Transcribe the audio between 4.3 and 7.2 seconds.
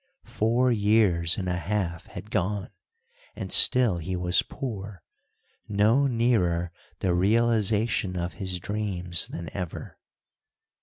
poor, no nearer the